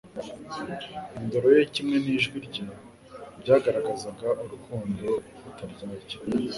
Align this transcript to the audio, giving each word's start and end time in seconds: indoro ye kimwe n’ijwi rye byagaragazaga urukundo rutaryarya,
indoro 1.19 1.47
ye 1.57 1.63
kimwe 1.73 1.95
n’ijwi 2.05 2.37
rye 2.47 2.65
byagaragazaga 3.41 4.27
urukundo 4.43 5.05
rutaryarya, 5.43 6.17